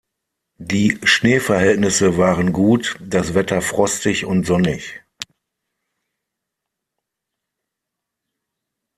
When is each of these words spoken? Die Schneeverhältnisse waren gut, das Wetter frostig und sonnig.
Die 0.57 0.97
Schneeverhältnisse 1.03 2.17
waren 2.17 2.53
gut, 2.53 2.97
das 3.03 3.35
Wetter 3.35 3.61
frostig 3.61 4.25
und 4.25 4.47
sonnig. 4.47 4.99